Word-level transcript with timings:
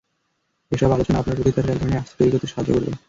এসব 0.71 0.89
আলোচনা 0.91 1.17
আপনার 1.19 1.37
প্রতি 1.37 1.51
তার 1.51 1.65
একধরনের 1.65 2.01
আস্থা 2.01 2.15
তৈরি 2.19 2.31
করতে 2.33 2.47
সাহায্য 2.47 2.71
করবে। 2.75 2.91